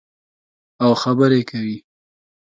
او 0.83 0.91
خبرې 1.01 1.41
کوي. 1.49 1.77